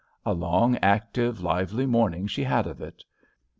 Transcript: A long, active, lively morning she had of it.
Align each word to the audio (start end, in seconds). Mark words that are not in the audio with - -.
A 0.25 0.33
long, 0.33 0.77
active, 0.77 1.41
lively 1.41 1.85
morning 1.85 2.25
she 2.25 2.43
had 2.43 2.65
of 2.65 2.81
it. 2.81 3.03